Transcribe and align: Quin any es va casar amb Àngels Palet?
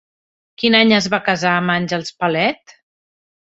Quin 0.63 0.77
any 0.79 0.93
es 1.01 1.09
va 1.15 1.21
casar 1.29 1.53
amb 1.59 1.77
Àngels 1.77 2.13
Palet? 2.25 2.79